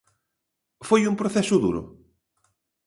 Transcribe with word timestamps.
Foi 0.87 1.01
un 1.05 1.15
proceso 1.21 1.55
duro? 1.63 1.81